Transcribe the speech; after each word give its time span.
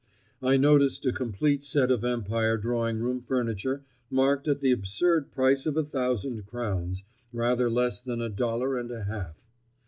I 0.41 0.57
noticed 0.57 1.05
a 1.05 1.11
complete 1.13 1.63
set 1.63 1.91
of 1.91 2.03
Empire 2.03 2.57
drawing 2.57 2.97
room 3.01 3.21
furniture 3.21 3.83
marked 4.09 4.47
at 4.47 4.59
the 4.59 4.71
absurd 4.71 5.29
price 5.31 5.67
of 5.67 5.77
a 5.77 5.83
thousand 5.83 6.47
crowns—rather 6.47 7.69
less 7.69 8.01
than 8.01 8.19
a 8.19 8.27
dollar 8.27 8.79
and 8.79 8.89
a 8.89 9.03
half. 9.03 9.37